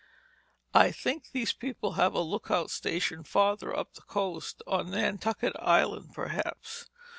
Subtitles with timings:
[0.73, 6.89] "I think these people have a lookout stationed farther up the coast—on Nantucket Island, perhaps.